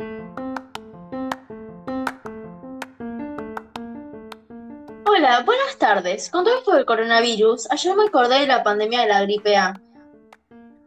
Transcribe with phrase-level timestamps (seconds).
[0.00, 0.54] Hola,
[5.44, 6.30] buenas tardes.
[6.30, 9.74] Con todo esto del coronavirus, ayer me acordé de la pandemia de la gripe A.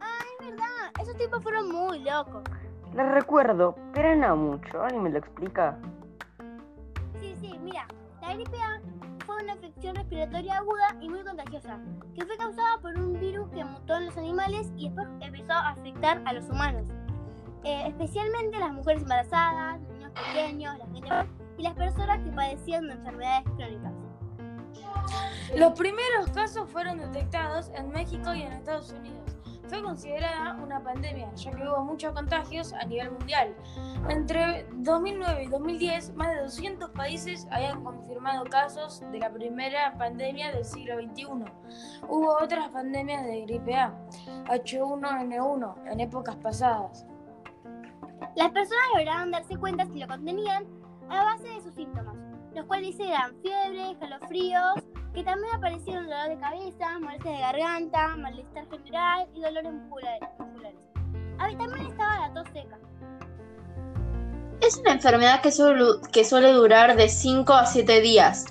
[0.00, 0.64] Ah, es verdad.
[0.98, 2.42] Esos tipos fueron muy locos.
[2.94, 4.82] Les recuerdo, pero no mucho.
[4.82, 5.76] ¿Alguien me lo explica?
[7.20, 7.86] Sí, sí, mira.
[8.22, 8.80] La gripe A
[9.26, 11.78] fue una infección respiratoria aguda y muy contagiosa,
[12.14, 15.68] que fue causada por un virus que mutó en los animales y después empezó a
[15.68, 16.88] afectar a los humanos.
[17.64, 22.88] Eh, especialmente las mujeres embarazadas, los niños pequeños, la gente y las personas que padecían
[22.88, 23.92] de enfermedades crónicas.
[25.56, 29.36] Los primeros casos fueron detectados en México y en Estados Unidos.
[29.68, 33.54] Fue considerada una pandemia, ya que hubo muchos contagios a nivel mundial.
[34.08, 40.52] Entre 2009 y 2010, más de 200 países habían confirmado casos de la primera pandemia
[40.52, 41.44] del siglo XXI.
[42.06, 43.94] Hubo otras pandemias de gripe A,
[44.46, 47.06] H1N1, en épocas pasadas.
[48.34, 50.64] Las personas lograron darse cuenta si lo contenían
[51.10, 52.16] a base de sus síntomas,
[52.54, 54.74] los cuales eran fiebre, escalofríos,
[55.12, 60.28] que también aparecieron dolor de cabeza, molestias de garganta, malestar general y dolores musculares.
[61.38, 62.78] A ver, también estaba la tos seca.
[64.62, 68.46] Es una enfermedad que suele, que suele durar de 5 a 7 días,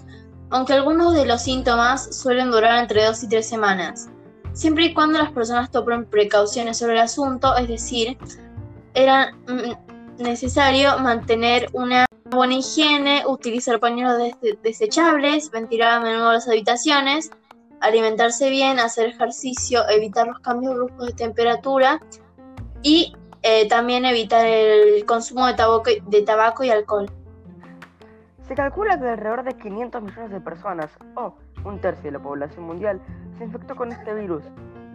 [0.51, 4.09] aunque algunos de los síntomas suelen durar entre 2 y 3 semanas,
[4.53, 8.17] siempre y cuando las personas tomen precauciones sobre el asunto, es decir,
[8.93, 14.17] era mm, necesario mantener una buena higiene, utilizar pañuelos
[14.63, 17.29] desechables, ventilar a menudo las habitaciones,
[17.81, 21.99] alimentarse bien, hacer ejercicio, evitar los cambios bruscos de temperatura
[22.81, 27.11] y eh, también evitar el consumo de tabaco, de tabaco y alcohol.
[28.47, 32.65] Se calcula que alrededor de 500 millones de personas, o un tercio de la población
[32.65, 33.01] mundial,
[33.37, 34.43] se infectó con este virus.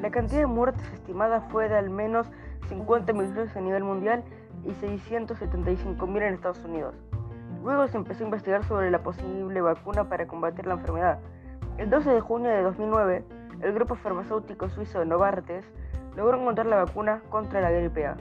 [0.01, 2.27] La cantidad de muertes estimada fue de al menos
[2.69, 4.25] 50 millones a nivel mundial
[4.65, 6.95] y 675 mil en Estados Unidos.
[7.63, 11.19] Luego se empezó a investigar sobre la posible vacuna para combatir la enfermedad.
[11.79, 13.25] El 12 de junio de 2009,
[13.63, 15.65] el grupo farmacéutico suizo Novartis
[16.17, 18.17] logró encontrar la vacuna contra la gripe A.